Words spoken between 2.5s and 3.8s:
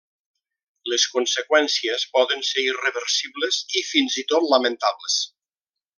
irreversibles